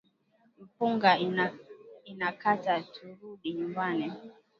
Mupanga 0.59 1.11
ina 1.25 1.45
ni 2.17 2.29
kata 2.41 2.73
turudi 2.93 3.49
nyumbani 3.57 4.07